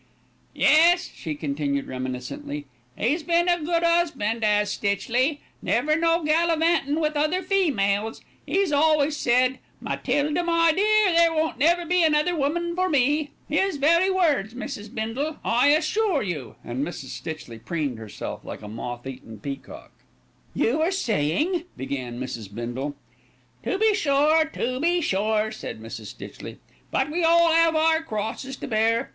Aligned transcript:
"Yes," 0.55 1.11
she 1.13 1.35
continued 1.35 1.85
reminiscently, 1.85 2.65
"'e's 2.99 3.21
been 3.21 3.47
a 3.47 3.63
good 3.63 3.83
'usbindt 3.83 4.41
'as 4.43 4.71
Stitchley. 4.71 5.41
Never 5.61 5.95
no 5.95 6.23
gallivanting 6.23 6.99
with 6.99 7.15
other 7.15 7.43
females. 7.43 8.21
'E's 8.47 8.71
always 8.71 9.15
said: 9.15 9.59
'Matilda, 9.79 10.43
my 10.43 10.71
dear, 10.73 11.13
there 11.15 11.31
won't 11.31 11.59
never 11.59 11.85
be 11.85 12.03
another 12.03 12.35
woman 12.35 12.75
for 12.75 12.89
me.' 12.89 13.29
His 13.47 13.77
very 13.77 14.09
words, 14.09 14.55
Mrs. 14.55 14.91
Bindle, 14.91 15.37
I 15.45 15.67
assure 15.67 16.23
you," 16.23 16.55
and 16.63 16.83
Mrs. 16.83 17.09
Stitchley 17.09 17.59
preened 17.59 17.99
herself 17.99 18.43
like 18.43 18.63
a 18.63 18.67
moth 18.67 19.05
eaten 19.05 19.39
peacock. 19.39 19.91
"You 20.55 20.79
were 20.79 20.89
saying" 20.89 21.65
began 21.77 22.19
Mrs. 22.19 22.51
Bindle. 22.51 22.95
"To 23.65 23.77
be 23.77 23.93
sure, 23.93 24.45
to 24.45 24.79
be 24.79 24.99
sure," 25.01 25.51
said 25.51 25.79
Mrs. 25.79 26.07
Stitchley; 26.07 26.57
"but 26.89 27.11
we 27.11 27.23
all 27.23 27.51
'ave 27.51 27.77
our 27.77 28.01
crosses 28.01 28.55
to 28.57 28.67
bear. 28.67 29.09